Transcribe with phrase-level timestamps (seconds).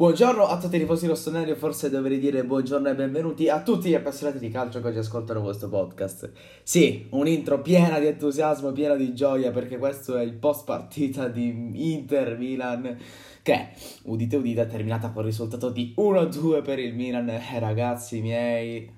[0.00, 3.94] Buongiorno a tutti i tifosi rossoneri, forse dovrei dire buongiorno e benvenuti a tutti gli
[3.94, 6.32] appassionati di calcio che oggi ascoltano questo podcast.
[6.62, 11.28] Sì, un intro piena di entusiasmo, piena di gioia, perché questo è il post partita
[11.28, 12.96] di Inter-Milan,
[13.42, 13.72] che,
[14.04, 17.28] udite udite, è terminata con il risultato di 1-2 per il Milan.
[17.28, 18.90] Eh, ragazzi miei,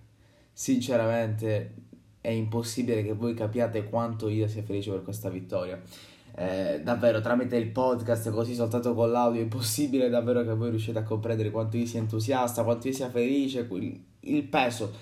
[0.53, 1.75] sinceramente
[2.21, 5.82] è impossibile che voi capiate quanto io sia felice per questa vittoria
[6.35, 10.98] eh, davvero tramite il podcast così soltanto con l'audio è impossibile davvero che voi riusciate
[10.98, 13.69] a comprendere quanto io sia entusiasta, quanto io sia felice,
[14.20, 14.92] il peso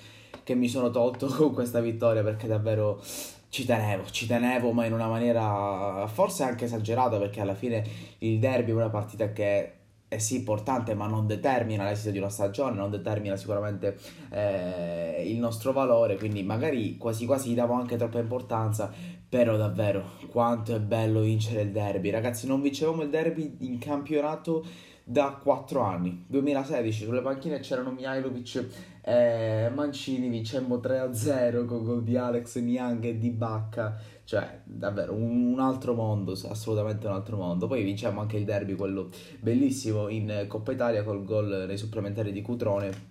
[0.42, 3.00] che mi sono tolto con questa vittoria perché davvero
[3.48, 7.84] ci tenevo, ci tenevo ma in una maniera forse anche esagerata perché alla fine
[8.18, 9.72] il derby è una partita che
[10.10, 13.96] è sì importante ma non determina l'esito di una stagione, non determina sicuramente
[14.30, 18.92] eh, il nostro valore, quindi magari quasi quasi gli davo anche troppa importanza,
[19.28, 24.66] però davvero quanto è bello vincere il derby, ragazzi non vincevamo il derby in campionato
[25.04, 28.66] da 4 anni, 2016 sulle panchine c'erano Mihailovic
[29.02, 33.96] e Mancini, vincemmo 3-0 con gol di Alex Niang e di Bacca,
[34.30, 37.66] cioè davvero un, altro mondo, assolutamente un altro mondo.
[37.66, 39.08] Poi vinciamo anche il derby, quello
[39.40, 43.08] bellissimo in Coppa Italia col gol nei supplementari di Cutrone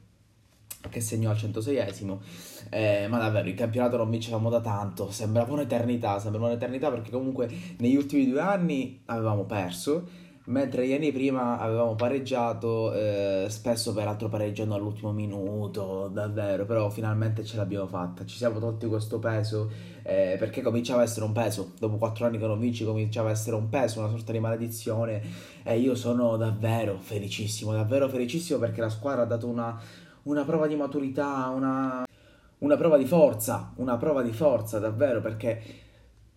[0.89, 2.19] che segnò al 106esimo.
[2.69, 7.49] Eh, ma davvero il campionato non vincevamo da tanto, sembrava un'eternità, sembrava un'eternità perché comunque
[7.79, 10.07] negli ultimi due anni avevamo perso
[10.49, 17.43] mentre gli anni prima avevamo pareggiato, eh, spesso peraltro pareggiando all'ultimo minuto, davvero, però finalmente
[17.43, 19.69] ce l'abbiamo fatta, ci siamo tolti questo peso,
[20.01, 23.31] eh, perché cominciava a essere un peso, dopo quattro anni che non vinci cominciava a
[23.31, 25.21] essere un peso, una sorta di maledizione,
[25.63, 29.79] e io sono davvero felicissimo, davvero felicissimo perché la squadra ha dato una,
[30.23, 32.05] una prova di maturità, una,
[32.59, 35.87] una prova di forza, una prova di forza davvero perché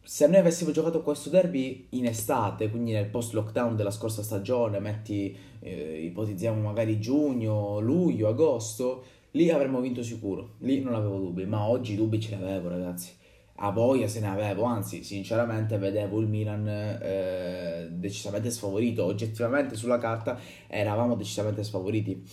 [0.04, 4.80] se noi avessimo giocato questo derby in estate, quindi nel post lockdown della scorsa stagione,
[4.80, 11.46] metti, eh, ipotizziamo magari giugno, luglio, agosto, lì avremmo vinto sicuro, lì non avevo dubbi,
[11.46, 13.12] ma oggi dubbi ce li avevo ragazzi.
[13.56, 19.04] A voglia se ne avevo, anzi, sinceramente vedevo il Milan eh, decisamente sfavorito.
[19.04, 20.36] Oggettivamente sulla carta
[20.66, 22.24] eravamo decisamente sfavoriti.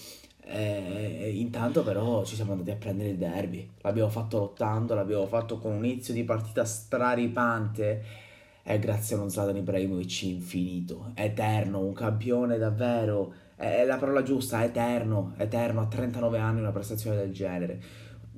[0.51, 5.59] Eh, intanto però ci siamo andati a prendere il derby, l'abbiamo fatto lottando, l'abbiamo fatto
[5.59, 8.03] con un inizio di partita straripante.
[8.63, 14.63] E grazie a uno Zlatan Ibrahimovic infinito, eterno, un campione davvero, è la parola giusta,
[14.63, 17.81] eterno, eterno, a 39 anni una prestazione del genere.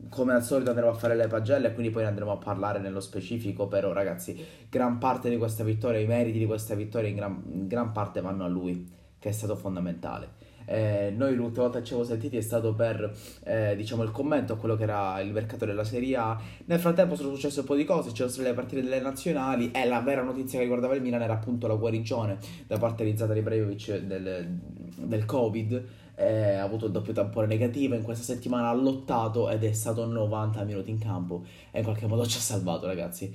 [0.10, 3.00] Come al solito andremo a fare le pagelle e quindi poi andremo a parlare nello
[3.00, 4.38] specifico, però ragazzi,
[4.70, 8.22] gran parte di questa vittoria, i meriti di questa vittoria in gran, in gran parte
[8.22, 8.90] vanno a lui,
[9.20, 13.14] che è stato fondamentale eh, noi l'ultima volta che ci avevo sentiti è stato per
[13.44, 16.40] eh, diciamo il commento a quello che era il mercato della Serie A.
[16.66, 19.86] Nel frattempo sono successe un po' di cose, c'erano state le partite delle nazionali e
[19.86, 23.38] la vera notizia che riguardava il Milan era appunto la guarigione da parte di Zlatan
[23.38, 24.60] Ibrahimovic del,
[24.96, 25.84] del Covid.
[26.16, 30.06] Eh, ha avuto il doppio tampone negativo, in questa settimana ha lottato ed è stato
[30.06, 33.34] 90 minuti in campo e in qualche modo ci ha salvato ragazzi.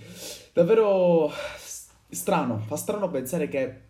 [0.52, 1.32] Davvero
[2.08, 3.85] strano, fa strano pensare che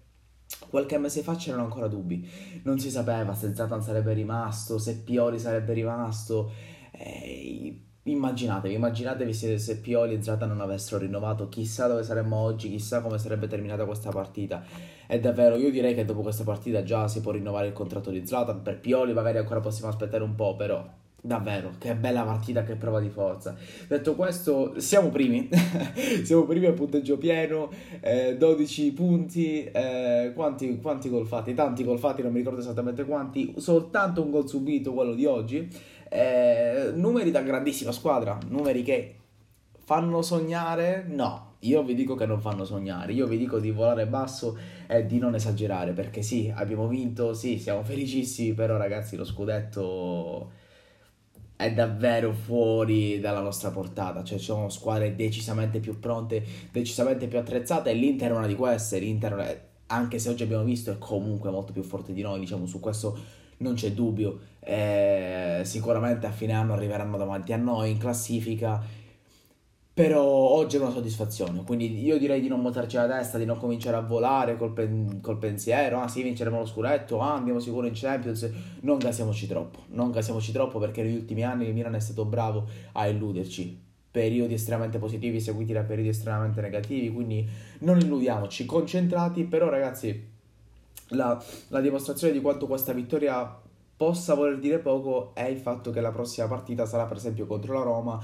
[0.69, 2.29] Qualche mese fa c'erano ancora dubbi,
[2.65, 6.51] non si sapeva se Zatan sarebbe rimasto, se Pioli sarebbe rimasto.
[6.93, 12.71] Eh, immaginatevi, immaginatevi se, se Pioli e Zatan non avessero rinnovato, chissà dove saremmo oggi,
[12.71, 14.65] chissà come sarebbe terminata questa partita.
[15.07, 18.25] E davvero, io direi che dopo questa partita già si può rinnovare il contratto di
[18.25, 20.89] Zlatan, per Pioli magari ancora possiamo aspettare un po', però
[21.27, 23.57] Davvero, che bella partita, che prova di forza.
[23.89, 25.49] Detto questo, siamo primi,
[26.23, 27.69] siamo primi a punteggio pieno,
[28.01, 31.53] eh, 12 punti, eh, quanti, quanti gol fatti?
[31.53, 35.69] Tanti gol fatti, non mi ricordo esattamente quanti, soltanto un gol subito, quello di oggi.
[36.09, 39.17] Eh, numeri da grandissima squadra, numeri che
[39.83, 41.07] fanno sognare?
[41.09, 44.57] No, io vi dico che non fanno sognare, io vi dico di volare basso
[44.87, 50.65] e di non esagerare, perché sì, abbiamo vinto, sì, siamo felicissimi, però ragazzi lo scudetto
[51.57, 57.39] è davvero fuori dalla nostra portata, cioè ci sono squadre decisamente più pronte, decisamente più
[57.39, 57.91] attrezzate.
[57.91, 61.73] E l'Inter è una di queste, l'Inter anche se oggi abbiamo visto è comunque molto
[61.73, 63.19] più forte di noi, diciamo su questo
[63.59, 69.05] non c'è dubbio, eh, sicuramente a fine anno arriveranno davanti a noi in classifica
[69.97, 73.57] però oggi è una soddisfazione, quindi io direi di non montarci la testa, di non
[73.57, 77.87] cominciare a volare col, pen- col pensiero, ah sì vinceremo lo scuretto, ah andiamo sicuro
[77.87, 78.47] in Champions,
[78.81, 82.69] non gasiamoci troppo, non gasiamoci troppo perché negli ultimi anni il Milan è stato bravo
[82.93, 87.49] a illuderci, periodi estremamente positivi seguiti da periodi estremamente negativi, quindi
[87.79, 90.29] non illudiamoci, concentrati, però ragazzi
[91.09, 93.61] la, la dimostrazione di quanto questa vittoria
[93.97, 97.73] possa voler dire poco è il fatto che la prossima partita sarà per esempio contro
[97.73, 98.23] la Roma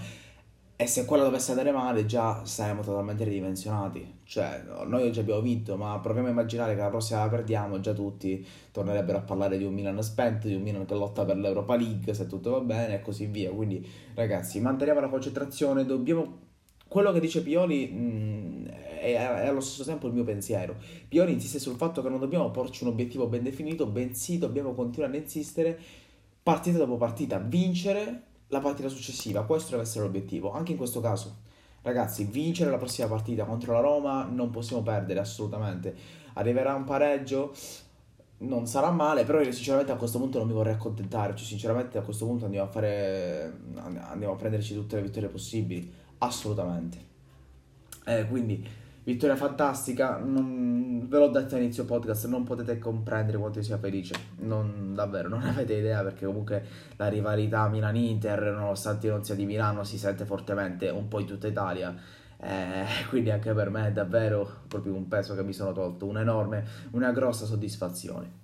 [0.75, 4.21] E se quello dovesse andare male, già saremo totalmente ridimensionati.
[4.25, 7.93] Cioè, noi oggi abbiamo vinto, ma proviamo a immaginare che la prossima la perdiamo, già
[7.93, 11.77] tutti tornerebbero a parlare di un Milan spento, di un Milan che lotta per l'Europa
[11.77, 13.53] League, se tutto va bene e così via.
[13.53, 16.39] Quindi, ragazzi, manteniamo la concentrazione, dobbiamo...
[16.89, 20.75] Quello che dice Pioli mh, è, è allo stesso tempo il mio pensiero.
[21.07, 25.17] Pioli insiste sul fatto che non dobbiamo porci un obiettivo ben definito, bensì dobbiamo continuare
[25.17, 25.79] a insistere
[26.43, 29.45] partita dopo partita, vincere la partita successiva.
[29.45, 31.51] Questo deve essere l'obiettivo, anche in questo caso.
[31.81, 35.95] Ragazzi, vincere la prossima partita contro la Roma non possiamo perdere assolutamente.
[36.35, 37.55] Arriverà un pareggio,
[38.39, 41.35] non sarà male, però io sinceramente a questo punto non mi vorrei accontentare.
[41.35, 43.59] Cioè, sinceramente a questo punto andiamo a fare.
[43.75, 45.91] andiamo a prenderci tutte le vittorie possibili.
[46.19, 47.11] Assolutamente.
[48.05, 48.65] Eh, quindi
[49.05, 54.15] Vittoria fantastica, non, ve l'ho detto all'inizio podcast, non potete comprendere quanto io sia felice,
[54.39, 56.65] non, davvero, non avete idea perché comunque
[56.97, 61.49] la rivalità Milan-Inter, nonostante non sia di Milano, si sente fortemente un po' in tutta
[61.49, 61.93] Italia,
[62.39, 66.65] eh, quindi anche per me è davvero proprio un peso che mi sono tolto, un'enorme,
[66.93, 68.41] una grossa soddisfazione.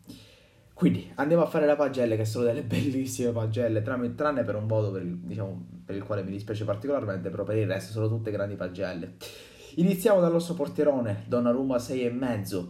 [0.75, 4.67] Quindi andiamo a fare le pagelle che sono delle bellissime pagelle, tranne, tranne per un
[4.67, 8.33] voto per diciamo, per il quale mi dispiace particolarmente, però per il resto sono tutte
[8.33, 9.15] grandi pagelle.
[9.79, 12.65] Iniziamo dal nostro porterone, Donnarumma 6,5,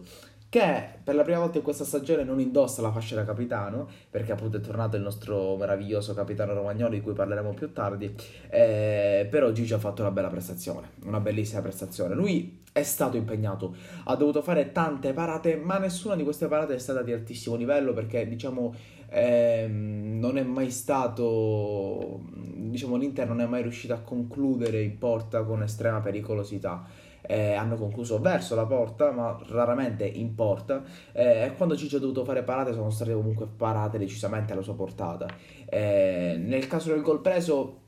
[0.47, 4.31] che per la prima volta in questa stagione non indossa la fascia da capitano, perché
[4.31, 8.13] appunto è tornato il nostro meraviglioso capitano Romagnoli, di cui parleremo più tardi,
[8.51, 12.13] eh, però Gigi ha fatto una bella prestazione, una bellissima prestazione.
[12.13, 16.79] Lui è stato impegnato, ha dovuto fare tante parate, ma nessuna di queste parate è
[16.79, 18.75] stata di altissimo livello, perché diciamo
[19.09, 25.43] eh, non è mai stato, diciamo l'Inter non è mai riuscito a concludere in porta
[25.43, 26.98] con estrema pericolosità.
[27.21, 30.83] Eh, hanno concluso verso la porta, ma raramente in porta.
[31.11, 35.27] Eh, quando Ciccio ha dovuto fare parate, sono state comunque parate decisamente alla sua portata.
[35.65, 37.81] Eh, nel caso del gol preso,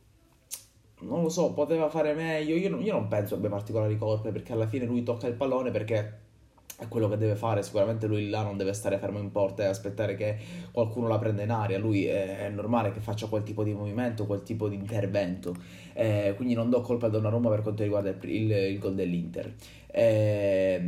[1.02, 2.56] non lo so, poteva fare meglio.
[2.56, 5.72] Io non, io non penso abbia particolari colpe perché alla fine lui tocca il pallone
[5.72, 6.20] perché
[6.82, 7.62] è quello che deve fare.
[7.62, 10.38] Sicuramente lui là non deve stare fermo in porta e aspettare che
[10.72, 11.78] qualcuno la prenda in aria.
[11.78, 15.56] Lui è, è normale che faccia quel tipo di movimento, quel tipo di intervento.
[15.94, 19.54] Eh, quindi non do colpa a Donnarumma per quanto riguarda il, il, il gol dell'Inter.
[19.86, 20.82] Eh,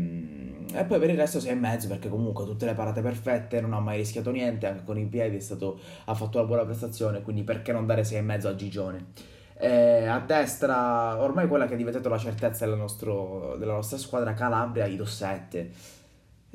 [0.73, 3.73] e poi per il resto 6 e mezzo perché comunque tutte le parate perfette, non
[3.73, 7.43] ha mai rischiato niente, anche con i piedi stato, ha fatto una buona prestazione, quindi
[7.43, 9.05] perché non dare 6 e mezzo a Gigione?
[9.57, 14.33] Eh, a destra, ormai quella che è diventata la certezza della, nostro, della nostra squadra
[14.33, 16.01] Calabria, i do 7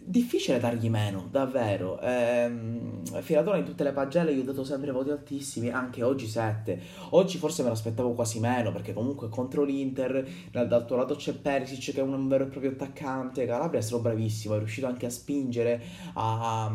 [0.09, 2.01] difficile dargli meno, davvero.
[2.01, 6.03] Ehm, fino ad ora in tutte le pagelle gli ho dato sempre voti altissimi, anche
[6.03, 6.81] oggi 7.
[7.11, 11.95] Oggi forse me l'aspettavo quasi meno, perché comunque contro l'Inter, dal, tuo lato c'è Perisic
[11.95, 15.11] che è un vero e proprio attaccante, Calabria è stato bravissimo, è riuscito anche a
[15.11, 15.83] spingere,
[16.15, 16.73] a,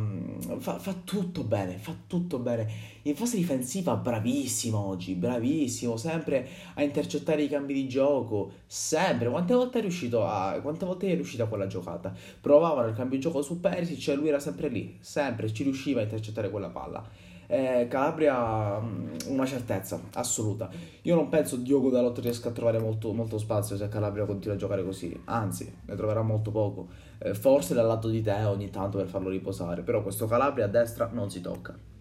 [0.59, 2.92] fa, fa tutto bene, fa tutto bene.
[3.05, 9.29] In fase difensiva bravissimo oggi, bravissimo, sempre a intercettare i cambi di gioco, sempre.
[9.29, 12.13] Quante volte è riuscito a, quante volte è riuscito a quella giocata?
[12.39, 15.99] Provavano il cambio di gioco su Perisic e lui era sempre lì, sempre ci riusciva
[15.99, 17.03] a intercettare quella palla.
[17.47, 20.69] Eh, Calabria mm, una certezza assoluta.
[21.01, 24.57] Io non penso Diogo Dalot riesca a trovare molto, molto, spazio se Calabria continua a
[24.57, 26.87] giocare così, anzi ne troverà molto poco.
[27.17, 30.69] Eh, forse dal lato di te ogni tanto per farlo riposare, però questo Calabria a
[30.69, 31.91] destra non si tocca.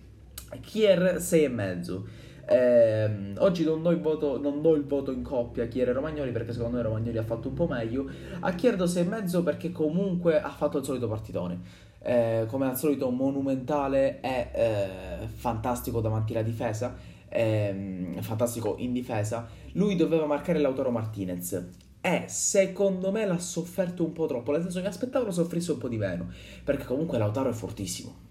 [0.60, 2.02] Kier 6,5.
[2.44, 6.32] Eh, oggi non do, voto, non do, il voto in coppia a Chier e Romagnoli
[6.32, 8.06] perché secondo me Romagnoli ha fatto un po' meglio.
[8.40, 11.60] A Chier do 6,5 perché comunque ha fatto il solito partitone.
[12.00, 16.96] Eh, come al solito monumentale è eh, fantastico davanti alla difesa,
[17.28, 19.46] ehm, fantastico in difesa.
[19.72, 21.64] Lui doveva marcare Lautaro Martinez
[22.00, 25.78] e secondo me l'ha sofferto un po' troppo, nel senso che aspettavo lo soffrisse un
[25.78, 26.26] po' di meno,
[26.64, 28.21] perché comunque Lautaro è fortissimo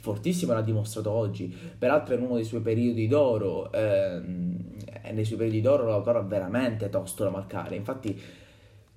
[0.00, 1.54] fortissimo, l'ha dimostrato oggi.
[1.78, 4.56] Peraltro, in uno dei suoi periodi d'oro, ehm,
[5.02, 7.76] e nei suoi periodi d'oro, l'autore è veramente tosto da marcare.
[7.76, 8.20] Infatti,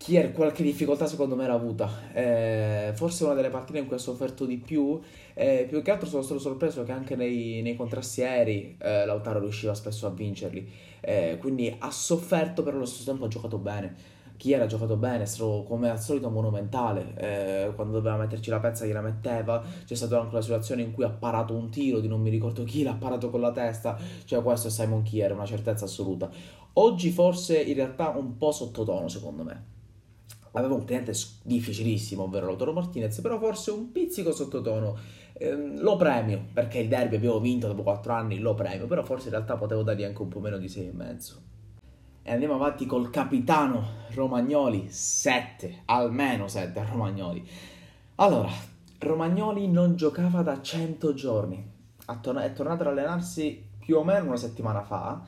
[0.03, 1.89] Kier qualche difficoltà secondo me l'ha avuta.
[2.11, 4.99] Eh, forse una delle partite in cui ha sofferto di più.
[5.33, 9.39] Eh, più che altro sono stato sorpreso che anche nei, nei contrasti aerei eh, Lautaro
[9.39, 10.69] riusciva spesso a vincerli.
[10.99, 13.95] Eh, quindi ha sofferto, però allo stesso tempo ha giocato bene.
[14.43, 18.59] Kier ha giocato bene, è stato come al solito monumentale, eh, quando doveva metterci la
[18.59, 22.09] pezza gliela metteva, c'è stata anche una situazione in cui ha parato un tiro di
[22.09, 25.45] non mi ricordo chi, l'ha parato con la testa, cioè questo è Simon Kier, una
[25.45, 26.29] certezza assoluta.
[26.73, 29.63] Oggi forse in realtà un po' sottotono secondo me.
[30.51, 34.97] Aveva un cliente difficilissimo, ovvero Lautaro Martinez, però forse un pizzico sottotono.
[35.35, 39.27] Eh, lo premio, perché il derby abbiamo vinto dopo 4 anni, lo premio, però forse
[39.27, 41.52] in realtà potevo dargli anche un po' meno di 6,5.
[42.25, 47.45] E andiamo avanti col capitano Romagnoli, 7, almeno 7 a Romagnoli.
[48.15, 48.49] Allora,
[48.99, 51.71] Romagnoli non giocava da 100 giorni,
[52.05, 55.21] è tornato ad allenarsi più o meno una settimana fa,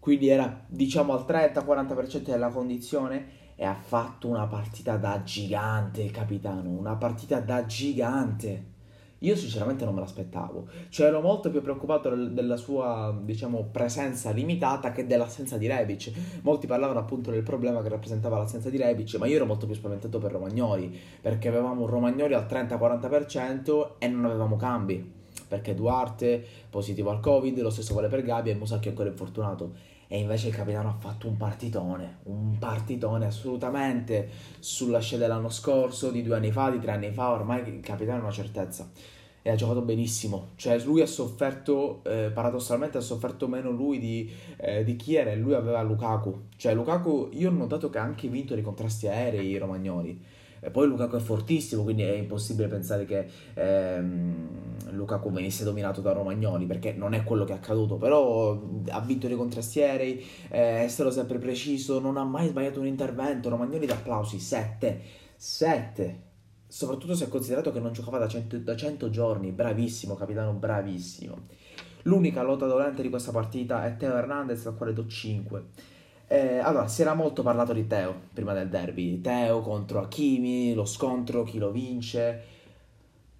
[0.00, 6.10] quindi era diciamo al 30-40% della condizione e ha fatto una partita da gigante il
[6.10, 8.74] capitano, una partita da gigante.
[9.20, 14.92] Io sinceramente non me l'aspettavo, cioè ero molto più preoccupato della sua, diciamo, presenza limitata
[14.92, 16.12] che dell'assenza di Rebic.
[16.42, 19.74] Molti parlavano appunto del problema che rappresentava l'assenza di Rebic, ma io ero molto più
[19.74, 25.12] spaventato per Romagnoli, perché avevamo un Romagnoli al 30-40% e non avevamo cambi,
[25.48, 30.18] perché Duarte positivo al Covid, lo stesso vale per Gabi e Musacchio ancora infortunato e
[30.18, 34.28] invece il capitano ha fatto un partitone, un partitone assolutamente
[34.60, 38.18] sulla scia dell'anno scorso, di due anni fa, di tre anni fa, ormai il capitano
[38.18, 38.88] è una certezza.
[39.42, 44.28] E ha giocato benissimo, cioè lui ha sofferto, eh, paradossalmente ha sofferto meno lui di,
[44.56, 48.02] eh, di chi era e lui aveva Lukaku, cioè Lukaku io ho notato che ha
[48.02, 50.20] anche vinto dei contrasti aerei i romagnoli,
[50.60, 56.12] e poi Lukaku è fortissimo, quindi è impossibile pensare che ehm, Lukaku venisse dominato da
[56.12, 60.84] Romagnoli, perché non è quello che è accaduto, però ha vinto dei contrasti aerei, eh,
[60.84, 65.00] è stato sempre preciso, non ha mai sbagliato un intervento, Romagnoli d'applausi, 7,
[65.36, 66.22] 7,
[66.66, 71.64] soprattutto se è considerato che non giocava da 100, da 100 giorni, bravissimo capitano, bravissimo.
[72.02, 75.94] L'unica lotta dolente di questa partita è Teo Hernandez, al quale do 5
[76.28, 79.20] eh, allora, si era molto parlato di Teo prima del derby.
[79.20, 82.54] Teo contro Hakimi, lo scontro, chi lo vince.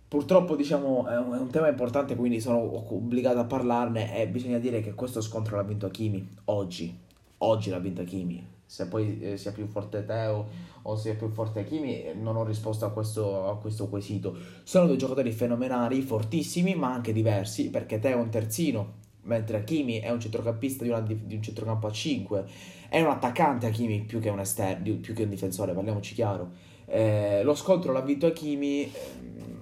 [0.07, 2.59] Purtroppo, diciamo, è un, è un, tema importante, quindi sono
[2.95, 6.97] obbligato a parlarne e bisogna dire che questo scontro l'ha vinto Hakimi oggi.
[7.39, 8.55] Oggi l'ha vinto Hakimi.
[8.65, 10.47] Se poi eh, sia più forte Teo
[10.83, 14.37] o sia più forte Hakimi, non ho risposto a questo, a questo quesito.
[14.63, 18.93] Sono due giocatori fenomenali, fortissimi, ma anche diversi, perché Teo è un terzino,
[19.27, 22.45] mentre Hakimi è un centrocampista di, una, di un centrocampo a 5,
[22.89, 26.51] è un attaccante Hakimi più che un esterno, più che un difensore, parliamoci chiaro.
[26.87, 29.61] Eh, lo scontro l'ha vinto Hakimi ehm,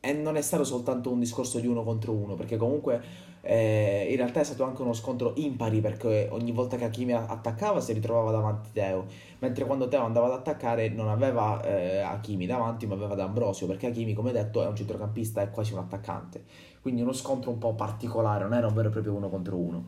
[0.00, 4.16] e non è stato soltanto un discorso di uno contro uno, perché comunque eh, in
[4.16, 8.30] realtà è stato anche uno scontro impari, perché ogni volta che Hakimi attaccava si ritrovava
[8.30, 9.06] davanti Teo,
[9.38, 13.86] mentre quando Teo andava ad attaccare non aveva eh, Hakimi davanti, ma aveva D'Ambrosio, perché
[13.86, 17.72] Hakimi, come detto, è un centrocampista, è quasi un attaccante quindi uno scontro un po'
[17.72, 19.84] particolare, non era un vero e proprio uno contro uno.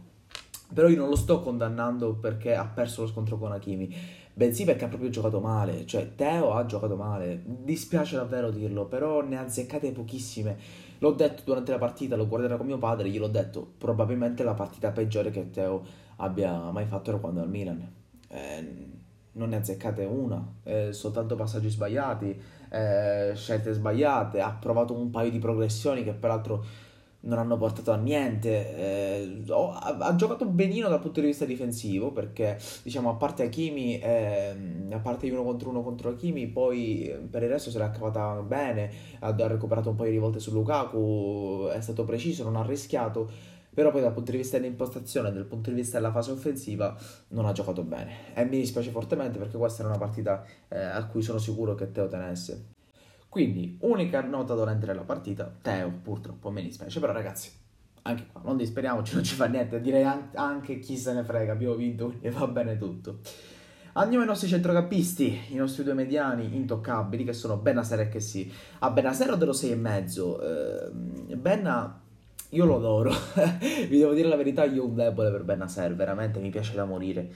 [0.72, 3.94] Però io non lo sto condannando perché ha perso lo scontro con Hakimi,
[4.32, 9.20] bensì perché ha proprio giocato male, cioè Teo ha giocato male, dispiace davvero dirlo, però
[9.20, 10.56] ne ha azzeccate pochissime.
[10.98, 14.90] L'ho detto durante la partita, l'ho guardata con mio padre, gliel'ho detto, probabilmente la partita
[14.90, 15.82] peggiore che Teo
[16.16, 17.92] abbia mai fatto era quando al Milan.
[18.28, 18.94] Eh,
[19.32, 25.30] non ne azzeccate una, eh, soltanto passaggi sbagliati, eh, scelte sbagliate, ha provato un paio
[25.30, 26.64] di progressioni che peraltro
[27.20, 28.76] non hanno portato a niente.
[28.76, 33.98] Eh, ha, ha, giocato benino dal punto di vista difensivo perché, diciamo, a parte Hakimi,
[33.98, 34.54] eh,
[34.90, 38.90] a parte uno contro uno contro Hakimi, poi per il resto se l'ha cavata bene,
[39.20, 43.54] ha, ha recuperato un paio di volte su Lukaku, è stato preciso, non ha rischiato.
[43.76, 46.96] Però poi dal punto di vista dell'impostazione, dal punto di vista della fase offensiva,
[47.28, 48.32] non ha giocato bene.
[48.34, 51.92] E mi dispiace fortemente perché questa era una partita eh, a cui sono sicuro che
[51.92, 52.75] Teo tenesse.
[53.36, 57.50] Quindi, unica nota dolente della partita, Teo purtroppo, ne dispiace, però ragazzi,
[58.00, 61.74] anche qua, non disperiamoci, non ci fa niente, direi anche chi se ne frega, abbiamo
[61.74, 63.18] vinto, quindi va bene tutto.
[63.92, 68.50] Andiamo ai nostri centrocampisti, i nostri due mediani intoccabili, che sono Benaser e che.
[68.78, 71.28] A Benaser ho dello 6,5.
[71.28, 72.00] Eh, Benna,
[72.48, 73.12] io lo adoro,
[73.86, 76.86] vi devo dire la verità, io ho un debole per Benaser, veramente mi piace da
[76.86, 77.30] morire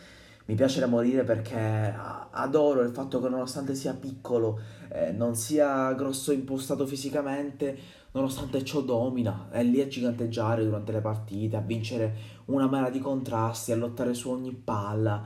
[0.50, 1.94] mi piace da morire perché
[2.32, 7.78] adoro il fatto che nonostante sia piccolo, eh, non sia grosso impostato fisicamente,
[8.10, 12.16] nonostante ciò domina, è lì a giganteggiare durante le partite, a vincere
[12.46, 15.22] una marea di contrasti, a lottare su ogni palla,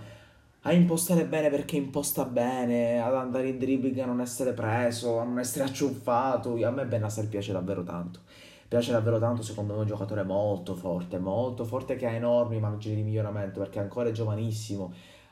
[0.60, 5.24] a impostare bene perché imposta bene, ad andare in dribbling a non essere preso, a
[5.24, 6.62] non essere acciuffato.
[6.62, 8.20] A me Benasser piace davvero tanto.
[8.68, 12.58] Piace davvero tanto, secondo me è un giocatore molto forte, molto forte che ha enormi
[12.60, 13.82] margini di miglioramento perché è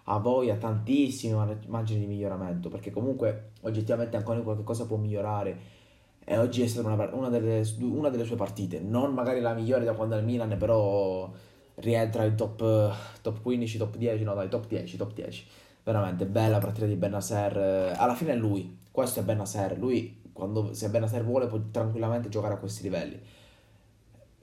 [0.04, 4.97] ancora giovanissimo ha voglia tantissimi margini di miglioramento perché comunque oggettivamente ancora qualche cosa può
[4.97, 5.80] migliorare.
[6.25, 8.80] E oggi è stata una, una, delle, una, delle, sue partite.
[8.80, 11.30] Non magari la migliore da quando è al Milan però
[11.76, 15.47] rientra in top, top 15 top 10 no dai top 10 top 10
[15.82, 20.90] veramente bella partita di Benasser alla fine è lui questo è Benasser lui quando se
[20.90, 23.18] Benasser vuole può tranquillamente giocare a questi livelli.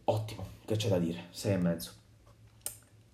[0.06, 1.26] Ottimo che c'è da dire?
[1.30, 1.99] 6 e mezzo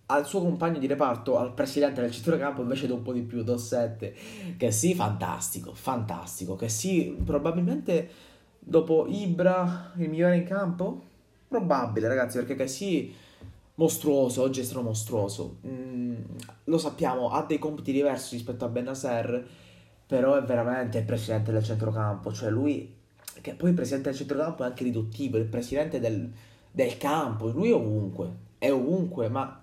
[0.07, 3.43] al suo compagno di reparto, al presidente del centrocampo, invece do un po' di più,
[3.43, 4.15] do 7.
[4.57, 6.55] Che sì, fantastico, fantastico.
[6.55, 8.09] Che sì, probabilmente
[8.59, 11.03] dopo Ibra il migliore in campo?
[11.47, 13.13] Probabile, ragazzi, perché che sì,
[13.75, 15.57] mostruoso, oggi è stato mostruoso.
[15.65, 16.15] Mm,
[16.65, 19.47] lo sappiamo, ha dei compiti diversi rispetto a Benasser,
[20.05, 22.31] però è veramente il presidente del centrocampo.
[22.31, 22.93] Cioè lui,
[23.41, 26.31] che poi il presidente del centrocampo è anche riduttivo, il presidente del,
[26.69, 29.61] del campo, lui è ovunque, è ovunque, ma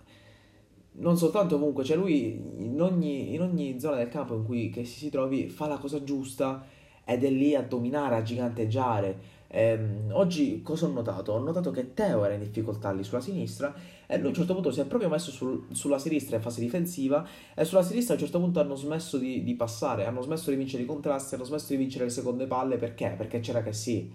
[0.94, 4.84] non soltanto ovunque, cioè lui in ogni, in ogni zona del campo in cui si,
[4.84, 6.64] si trovi fa la cosa giusta
[7.04, 9.40] ed è lì a dominare, a giganteggiare.
[9.48, 9.78] Eh,
[10.12, 11.32] oggi cosa ho notato?
[11.32, 13.74] Ho notato che Teo era in difficoltà lì sulla sinistra
[14.06, 16.60] e lui a un certo punto si è proprio messo sul, sulla sinistra in fase
[16.60, 20.50] difensiva e sulla sinistra a un certo punto hanno smesso di, di, passare, hanno smesso
[20.50, 23.14] di vincere i contrasti, hanno smesso di vincere le seconde palle perché?
[23.16, 24.10] Perché c'era che sì.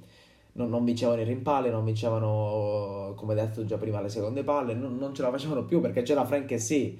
[0.57, 4.97] Non, non vincevano i rimpalli, non vincevano, come detto già prima, le seconde palle, non,
[4.97, 6.99] non ce la facevano più perché c'era Frank e sì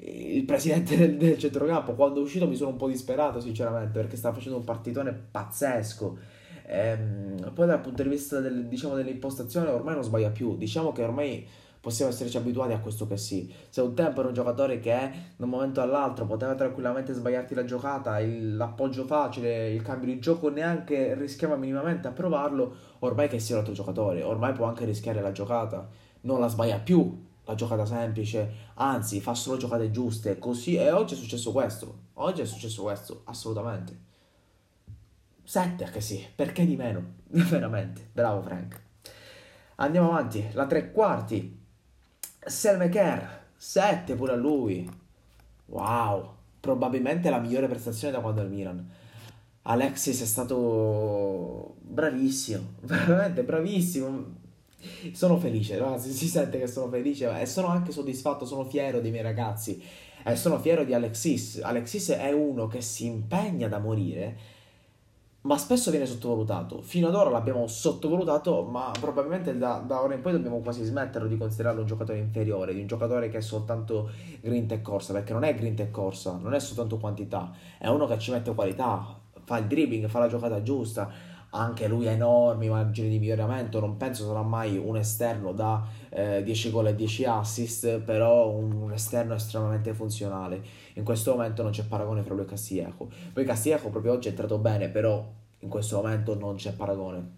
[0.00, 1.94] il presidente del, del centrocampo.
[1.94, 6.18] Quando è uscito mi sono un po' disperato, sinceramente, perché stava facendo un partitone pazzesco.
[6.66, 10.56] Ehm, poi dal punto di vista del, diciamo, dell'impostazione ormai non sbaglia più.
[10.56, 11.46] Diciamo che ormai
[11.80, 13.52] possiamo esserci abituati a questo che sì.
[13.68, 17.64] Se un tempo era un giocatore che da un momento all'altro poteva tranquillamente sbagliarti la
[17.64, 23.38] giocata, il, l'appoggio facile, il cambio di gioco neanche rischiava minimamente a provarlo, ormai che
[23.38, 25.88] sia un altro giocatore, ormai può anche rischiare la giocata,
[26.22, 31.14] non la sbaglia più la giocata semplice, anzi fa solo giocate giuste, così e oggi
[31.14, 34.06] è successo questo, oggi è successo questo, assolutamente.
[35.44, 37.14] 7 che sì, perché di meno?
[37.48, 38.82] Veramente, bravo Frank.
[39.76, 41.57] Andiamo avanti, la tre quarti,
[42.40, 44.88] Selmeker, 7 pure a lui.
[45.66, 48.90] Wow, probabilmente la migliore prestazione da quando è il Milan.
[49.62, 54.36] Alexis è stato bravissimo, veramente bravissimo.
[55.12, 59.10] Sono felice, si, si sente che sono felice e sono anche soddisfatto, sono fiero dei
[59.10, 59.82] miei ragazzi
[60.24, 61.60] e sono fiero di Alexis.
[61.62, 64.56] Alexis è uno che si impegna da morire
[65.42, 66.82] ma spesso viene sottovalutato.
[66.82, 71.28] Fino ad ora l'abbiamo sottovalutato, ma probabilmente da, da, ora in poi dobbiamo quasi smetterlo
[71.28, 75.32] di considerarlo un giocatore inferiore, di un giocatore che è soltanto grinta e corsa, perché
[75.32, 79.16] non è grinta e corsa, non è soltanto quantità, è uno che ci mette qualità,
[79.44, 81.10] fa il dribbling, fa la giocata giusta,
[81.50, 86.42] anche lui ha enormi margini di miglioramento, non penso sarà mai un esterno da eh,
[86.42, 90.62] 10 gol e 10 assist, però un, un, esterno estremamente funzionale.
[90.94, 93.10] In questo momento non c'è paragone fra lui e Castillejo.
[93.32, 95.26] Poi Castillejo proprio oggi è entrato bene, però
[95.60, 97.36] in questo momento non c'è paragone.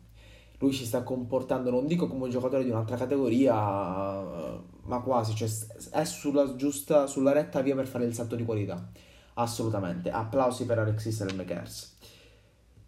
[0.58, 5.48] Lui si sta comportando, non dico come un giocatore di un'altra categoria, ma quasi, cioè
[5.92, 8.90] è sulla giusta, sulla retta via per fare il salto di qualità.
[9.34, 10.10] Assolutamente.
[10.10, 11.96] Applausi per Alexis Elmekers.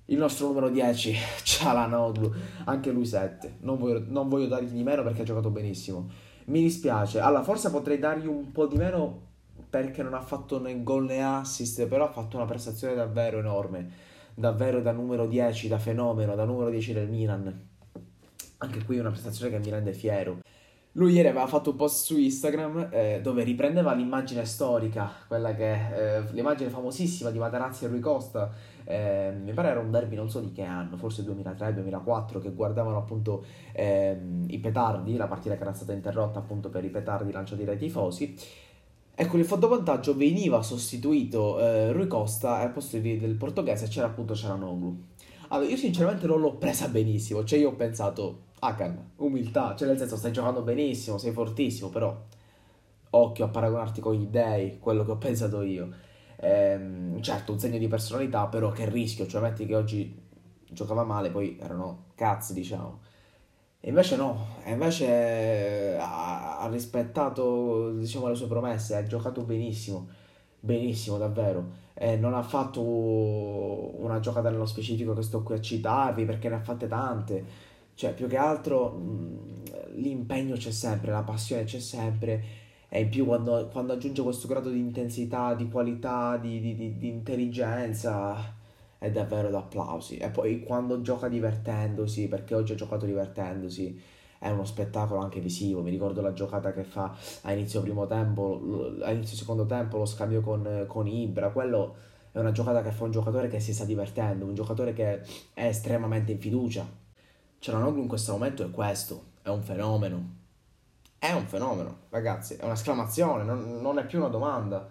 [0.06, 2.32] Il nostro numero 10, Cialanoglu,
[2.64, 3.58] anche lui 7.
[3.60, 6.08] Non voglio, non voglio dargli di meno perché ha giocato benissimo.
[6.46, 7.20] Mi dispiace.
[7.20, 9.30] Allora, forse potrei dargli un po' di meno
[9.70, 14.10] perché non ha fatto né gol né assist, però ha fatto una prestazione davvero enorme
[14.34, 17.68] davvero da numero 10, da fenomeno, da numero 10 del Milan.
[18.58, 20.38] Anche qui una prestazione che mi rende fiero.
[20.96, 25.72] Lui ieri aveva fatto un post su Instagram eh, dove riprendeva l'immagine storica, quella che
[25.72, 28.50] eh, l'immagine famosissima di Materazzi e Rui Costa.
[28.84, 32.98] Eh, mi pare era un derby non so di che anno, forse 2003-2004, che guardavano
[32.98, 37.64] appunto ehm, i petardi, la partita che era stata interrotta appunto per i petardi lanciati
[37.64, 38.36] dai tifosi.
[39.14, 43.88] E con il fotovantaggio veniva sostituito eh, Rui Costa e al posto di, del portoghese
[43.88, 45.04] c'era appunto Cialanoglu.
[45.48, 49.98] Allora, io sinceramente non l'ho presa benissimo, cioè io ho pensato, Akan, umiltà, cioè nel
[49.98, 52.16] senso stai giocando benissimo, sei fortissimo, però
[53.10, 55.88] occhio a paragonarti con gli dei, quello che ho pensato io.
[56.36, 60.16] Ehm, certo, un segno di personalità, però che rischio, cioè metti che oggi
[60.70, 63.00] giocava male, poi erano cazzi, diciamo.
[63.80, 70.08] E invece no, e invece ha, ha rispettato diciamo, le sue promesse, ha giocato benissimo,
[70.60, 71.80] benissimo davvero.
[71.94, 72.80] E non ha fatto
[74.00, 77.70] una giocata nello specifico che sto qui a citarvi perché ne ha fatte tante.
[77.94, 79.62] Cioè, più che altro mh,
[79.96, 82.60] l'impegno c'è sempre, la passione c'è sempre.
[82.88, 86.98] E in più quando, quando aggiunge questo grado di intensità, di qualità, di, di, di,
[86.98, 88.60] di intelligenza
[88.98, 90.18] è davvero da applausi.
[90.18, 93.98] E poi quando gioca divertendosi, perché oggi ha giocato divertendosi,
[94.38, 95.80] è uno spettacolo anche visivo.
[95.82, 98.60] Mi ricordo la giocata che fa a inizio primo tempo,
[99.02, 101.50] a inizio secondo tempo, lo scambio con, con Ibra.
[101.50, 101.94] Quello
[102.30, 105.22] è una giocata che fa un giocatore che si sta divertendo, un giocatore che
[105.54, 107.00] è estremamente in fiducia.
[107.62, 110.30] Cialanoglu in questo momento è questo, è un fenomeno.
[111.16, 114.88] È un fenomeno, ragazzi, è un'esclamazione, non, non è più una domanda,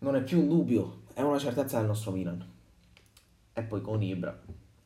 [0.00, 2.46] non è più un dubbio, è una certezza del nostro Milan
[3.54, 4.38] e poi con Ibra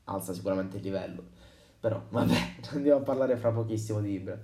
[0.05, 1.25] alza sicuramente il livello.
[1.81, 2.37] Però vabbè,
[2.75, 4.39] andiamo a parlare fra pochissimo di Ibra.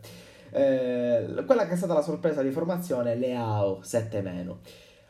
[0.50, 4.58] Eh, quella che è stata la sorpresa di formazione, Leao 7 meno.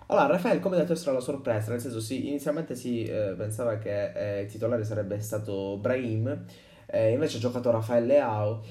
[0.08, 4.12] Allora, Rafael, come detto, sarà la sorpresa, nel senso, sì, inizialmente si eh, pensava che
[4.12, 6.44] eh, il titolare sarebbe stato Brahim,
[6.86, 8.62] eh, invece ha giocato Rafael Leao,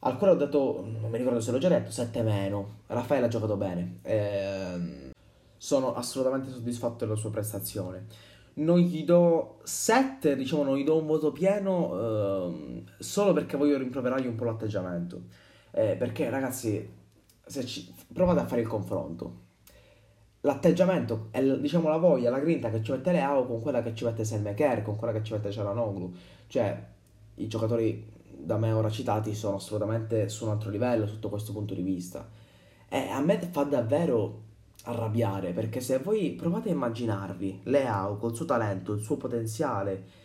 [0.00, 2.80] al quale ho dato, non mi ricordo se l'ho già detto, 7 meno.
[2.88, 5.10] Rafael ha giocato bene, ehm,
[5.56, 8.06] sono assolutamente soddisfatto della sua prestazione
[8.54, 13.78] non gli do 7, diciamo, non gli do un voto pieno eh, solo perché voglio
[13.78, 15.22] rimproverargli un po' l'atteggiamento.
[15.70, 16.88] Eh, perché ragazzi,
[17.64, 19.42] ci, provate a fare il confronto.
[20.42, 24.04] l'atteggiamento, è, diciamo la voglia, la grinta che ci mette Leao con quella che ci
[24.04, 26.14] mette Selmeker, con quella che ci mette Cialanoglu.
[26.46, 26.92] Cioè,
[27.36, 28.12] i giocatori
[28.44, 32.28] da me ora citati sono assolutamente su un altro livello sotto questo punto di vista.
[32.88, 34.42] E a me fa davvero
[34.84, 40.22] arrabbiare perché se voi provate a immaginarvi Leao col suo talento, il suo potenziale,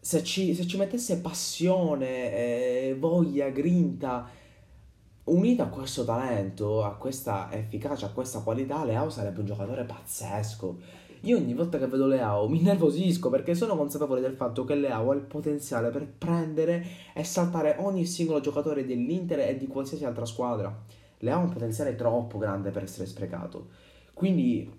[0.00, 4.28] se ci, se ci mettesse passione, eh, voglia, grinta,
[5.24, 10.78] unita a questo talento, a questa efficacia, a questa qualità, Leao sarebbe un giocatore pazzesco.
[11.22, 15.10] Io ogni volta che vedo Leao mi nervosisco perché sono consapevole del fatto che Leao
[15.10, 20.24] ha il potenziale per prendere e saltare ogni singolo giocatore dell'Inter e di qualsiasi altra
[20.24, 20.74] squadra.
[21.18, 23.68] Leao ha un potenziale troppo grande per essere sprecato.
[24.12, 24.72] Quindi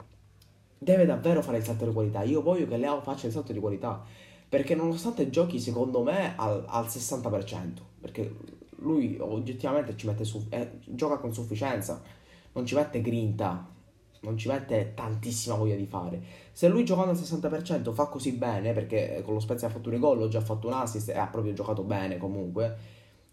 [0.78, 2.24] deve davvero fare il salto di qualità.
[2.24, 4.04] Io voglio che Leao faccia il salto di qualità.
[4.50, 8.34] Perché nonostante giochi secondo me al, al 60%, perché
[8.78, 12.02] lui oggettivamente ci mette su, eh, gioca con sufficienza,
[12.54, 13.68] non ci mette grinta,
[14.28, 16.22] non ci mette tantissima voglia di fare.
[16.52, 20.00] Se lui giocando al 60% fa così bene, perché con lo Spezia ha fatto un
[20.00, 22.76] gol, ha già fatto un assist e ha proprio giocato bene comunque,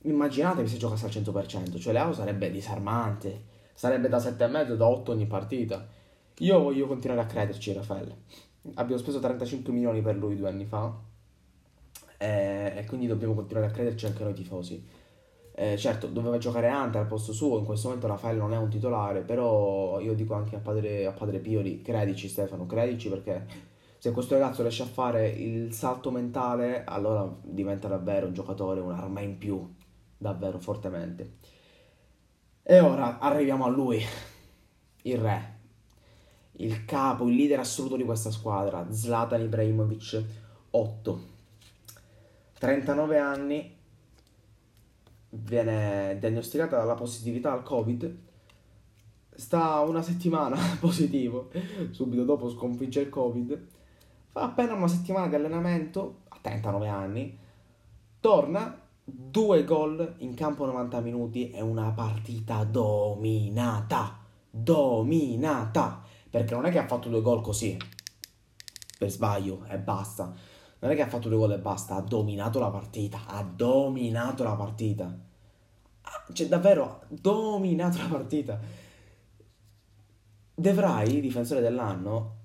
[0.02, 5.26] immaginatevi se giocasse al 100%, cioè Leao sarebbe disarmante, sarebbe da 7,5 da 8 ogni
[5.26, 5.87] partita.
[6.38, 8.16] Io voglio continuare a crederci, Raffaele.
[8.74, 10.96] Abbiamo speso 35 milioni per lui due anni fa
[12.16, 15.02] e, e quindi dobbiamo continuare a crederci anche noi tifosi.
[15.56, 18.68] Eh, certo, doveva giocare Ante al posto suo, in questo momento Raffaele non è un
[18.68, 23.46] titolare, però io dico anche a padre, a padre Pioli, credici Stefano, credici perché
[23.98, 29.20] se questo ragazzo riesce a fare il salto mentale, allora diventa davvero un giocatore, un'arma
[29.20, 29.72] in più,
[30.18, 31.36] davvero fortemente.
[32.62, 34.02] E ora arriviamo a lui,
[35.02, 35.58] il re,
[36.56, 40.24] il capo, il leader assoluto di questa squadra, Zlatan Ibrahimovic,
[40.70, 41.32] 8.
[42.58, 43.73] 39 anni,
[45.42, 48.16] viene diagnosticata la positività al Covid,
[49.34, 51.50] sta una settimana positivo,
[51.90, 53.66] subito dopo sconfigge il Covid,
[54.30, 57.38] fa appena una settimana di allenamento, a 39 anni,
[58.20, 64.18] torna, due gol in campo 90 minuti e una partita dominata,
[64.48, 67.76] dominata, perché non è che ha fatto due gol così,
[68.96, 70.34] per sbaglio e basta
[70.84, 74.44] non è che ha fatto due gol e basta, ha dominato la partita, ha dominato
[74.44, 75.18] la partita.
[76.30, 78.60] Cioè, davvero, ha dominato la partita.
[80.54, 82.36] De Vrij, difensore dell'anno,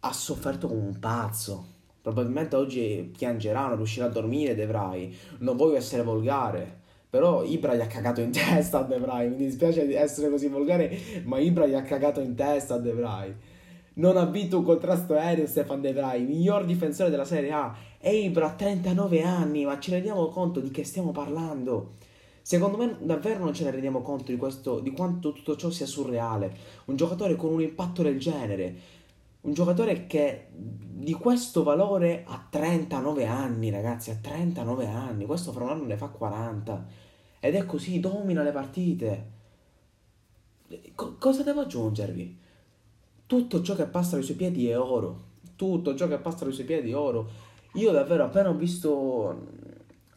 [0.00, 1.68] ha sofferto come un pazzo.
[2.02, 5.16] Probabilmente oggi piangerà, non riuscirà a dormire De Vrij.
[5.38, 6.82] Non voglio essere volgare.
[7.08, 9.30] Però Ibra gli ha cagato in testa a De Vrij.
[9.30, 12.92] Mi dispiace di essere così volgare, ma Ibra gli ha cagato in testa a De
[12.92, 13.34] Vrij
[13.94, 17.76] non ha vinto un contrasto aereo Stefan De Vrij, miglior difensore della Serie A.
[17.98, 21.92] Eibra ha 39 anni, ma ci rendiamo conto di che stiamo parlando?
[22.42, 25.86] Secondo me davvero non ce ne rendiamo conto di, questo, di quanto tutto ciò sia
[25.86, 26.54] surreale.
[26.86, 28.74] Un giocatore con un impatto del genere,
[29.42, 35.64] un giocatore che di questo valore ha 39 anni, ragazzi, ha 39 anni, questo fra
[35.64, 36.86] un anno ne fa 40.
[37.40, 39.30] Ed è così, domina le partite.
[40.94, 42.42] Co- cosa devo aggiungervi?
[43.26, 45.32] Tutto ciò che passa ai suoi piedi è oro.
[45.56, 47.28] Tutto ciò che passa ai suoi piedi è oro.
[47.74, 49.72] Io davvero appena ho visto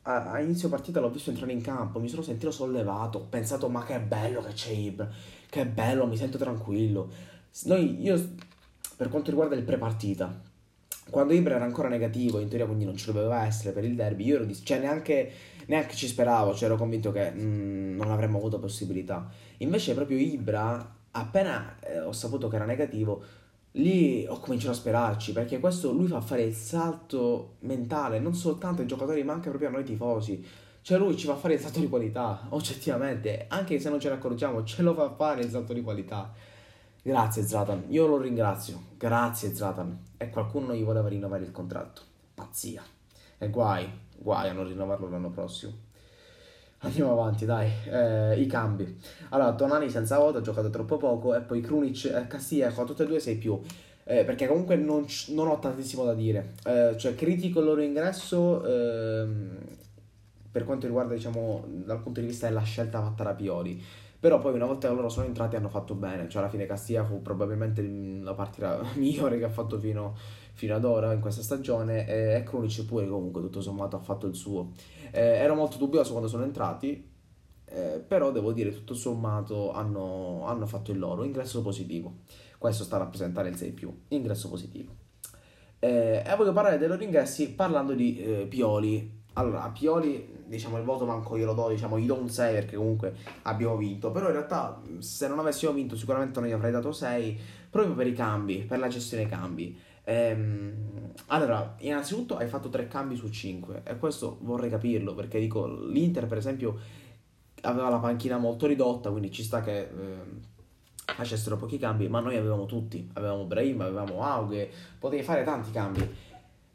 [0.07, 3.83] a, inizio partita l'ho visto entrare in campo, mi sono sentito sollevato, ho pensato ma
[3.83, 5.09] che bello che c'è Ibra,
[5.49, 7.09] che bello, mi sento tranquillo.
[7.65, 8.35] Noi, io,
[8.95, 10.41] per quanto riguarda il pre-partita,
[11.09, 14.25] quando Ibra era ancora negativo, in teoria quindi non ci doveva essere per il derby,
[14.25, 15.31] io ero dis- cioè neanche,
[15.67, 19.29] neanche ci speravo, cioè ero convinto che mm, non avremmo avuto possibilità.
[19.57, 23.23] Invece proprio Ibra appena eh, ho saputo che era negativo,
[23.73, 28.81] lì ho cominciato a sperarci perché questo lui fa fare il salto mentale non soltanto
[28.81, 30.45] ai giocatori ma anche proprio a noi tifosi.
[30.81, 34.15] Cioè lui ci fa fare il salto di qualità, oggettivamente, anche se non ce ne
[34.15, 36.31] accorgiamo, ce lo fa fare il salto di qualità.
[37.01, 39.97] Grazie Zlatan, io lo ringrazio, grazie Zlatan.
[40.17, 42.01] E qualcuno gli voleva rinnovare il contratto.
[42.33, 42.83] Pazzia.
[43.37, 45.86] E guai, guai a non rinnovarlo l'anno prossimo.
[46.79, 47.69] Andiamo avanti, dai.
[47.85, 48.97] Eh, I cambi.
[49.29, 51.35] Allora, Tonani senza voto, ha giocato troppo poco.
[51.35, 53.59] E poi Krunic e Cassia con tutte e due 6 più.
[54.03, 56.53] Eh, perché comunque non, non, ho tantissimo da dire.
[56.65, 59.57] Eh, cioè, critico il loro ingresso ehm,
[60.51, 63.81] per quanto riguarda, diciamo, dal punto di vista della scelta fatta da Pioli.
[64.19, 66.29] Però poi una volta che loro sono entrati hanno fatto bene.
[66.29, 67.81] Cioè, alla fine Cassia fu probabilmente
[68.21, 70.15] la partita migliore che ha fatto fino,
[70.57, 72.07] fino ad ora in questa stagione.
[72.07, 74.71] E Krunic pure comunque, tutto sommato, ha fatto il suo.
[75.11, 77.07] Eh, ero molto dubbioso quando sono entrati,
[77.65, 82.21] eh, però devo dire tutto sommato hanno, hanno, fatto il loro ingresso positivo.
[82.57, 84.95] Questo sta a rappresentare il 6 più, ingresso positivo.
[85.77, 89.25] Eh, e voglio parlare dei loro ingressi parlando di eh, Pioli.
[89.33, 92.53] allora, a Pioli, diciamo, il voto manco io lo do, diciamo, gli do un 6
[92.55, 94.09] perché comunque abbiamo vinto.
[94.09, 97.39] Però in realtà, se non avessimo vinto, sicuramente non gli avrei dato 6,
[97.69, 99.79] proprio per i cambi, per la gestione dei cambi.
[100.09, 105.67] Ehm, allora, innanzitutto hai fatto 3 cambi su 5 e questo vorrei capirlo perché dico,
[105.67, 106.79] l'Inter per esempio
[107.61, 109.79] aveva la panchina molto ridotta, quindi ci sta che...
[109.79, 110.55] Eh,
[111.15, 116.07] facessero pochi cambi, ma noi avevamo tutti, avevamo Brahim, avevamo Aughe, potevi fare tanti cambi.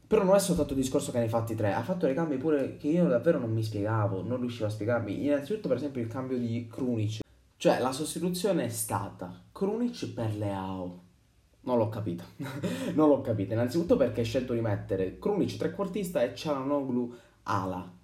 [0.07, 2.37] Però non è soltanto il discorso che ne hai fatti tre, ha fatto dei cambi
[2.37, 5.23] pure che io davvero non mi spiegavo, non riuscivo a spiegarmi.
[5.25, 7.19] Innanzitutto, per esempio, il cambio di Krunic.
[7.57, 11.01] Cioè, la sostituzione è stata Krunic per Leao.
[11.63, 12.23] Non l'ho capita.
[12.93, 13.53] non l'ho capita.
[13.53, 18.01] Innanzitutto perché hai scelto di mettere Krunic trequartista e Cialanoglu ala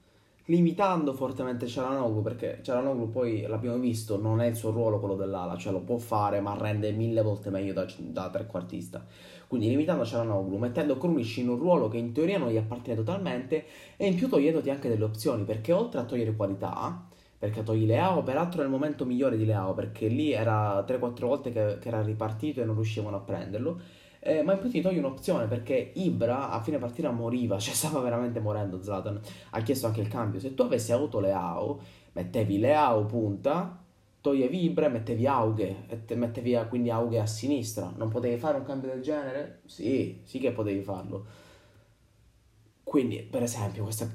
[0.49, 5.55] limitando fortemente Cialanoglu perché Cialanoglu poi l'abbiamo visto non è il suo ruolo quello dell'ala
[5.55, 9.05] cioè lo può fare ma rende mille volte meglio da, da trequartista
[9.47, 13.65] quindi limitando Cialanoglu mettendo Krunic in un ruolo che in teoria non gli appartiene totalmente
[13.95, 17.07] e in più togliendoti anche delle opzioni perché oltre a togliere qualità
[17.39, 21.77] perché togli Leao peraltro nel momento migliore di Leao perché lì era 3-4 volte che,
[21.79, 23.81] che era ripartito e non riuscivano a prenderlo
[24.21, 27.99] eh, ma in più ti toglie un'opzione perché Ibra a fine partita moriva, cioè stava
[28.01, 29.19] veramente morendo Zlatan.
[29.51, 30.39] Ha chiesto anche il cambio.
[30.39, 31.79] Se tu avessi avuto Leao,
[32.13, 33.81] mettevi Leao punta,
[34.21, 37.91] toglievi Ibra e mettevi Aughe e te mettevi quindi Aughe a sinistra.
[37.95, 39.61] Non potevi fare un cambio del genere?
[39.65, 41.25] Sì, sì che potevi farlo.
[42.83, 44.09] Quindi, per esempio, questa,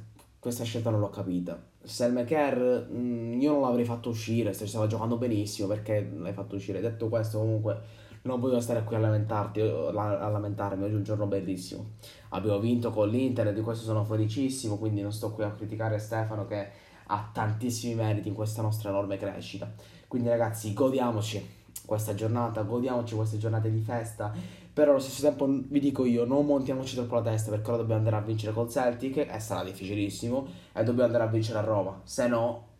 [0.44, 1.58] questa scelta non l'ho capita.
[1.82, 6.82] Selmaker mm, io non l'avrei fatto uscire, se stava giocando benissimo perché l'hai fatto uscire.
[6.82, 7.80] Detto questo, comunque
[8.24, 11.92] non potevo stare qui a lamentarti, a lamentarmi, oggi è un giorno bellissimo.
[12.28, 16.46] Abbiamo vinto con l'Inter di questo sono felicissimo, quindi non sto qui a criticare Stefano
[16.46, 16.68] che
[17.06, 19.72] ha tantissimi meriti in questa nostra enorme crescita.
[20.06, 21.42] Quindi ragazzi, godiamoci
[21.86, 24.34] questa giornata, godiamoci queste giornate di festa,
[24.74, 28.00] però allo stesso tempo vi dico io, non montiamoci troppo la testa perché ora dobbiamo
[28.00, 32.00] andare a vincere col Celtic e sarà difficilissimo e dobbiamo andare a vincere a Roma,
[32.02, 32.72] se no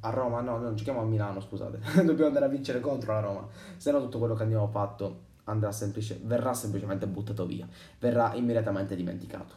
[0.00, 1.78] a Roma, no, non giochiamo a Milano, scusate.
[2.04, 3.46] Dobbiamo andare a vincere contro la Roma.
[3.76, 7.66] Se no tutto quello che abbiamo fatto andrà semplice, verrà semplicemente buttato via,
[7.98, 9.54] verrà immediatamente dimenticato.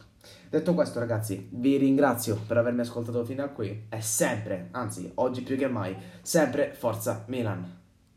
[0.48, 5.42] Detto questo, ragazzi, vi ringrazio per avermi ascoltato fino a qui e sempre, anzi, oggi
[5.42, 7.82] più che mai, sempre forza Milan.